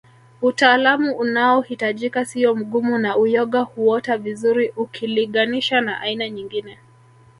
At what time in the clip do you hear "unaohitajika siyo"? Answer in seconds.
1.15-2.55